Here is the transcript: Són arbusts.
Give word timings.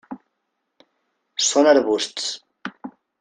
Són 1.49 1.69
arbusts. 1.73 2.27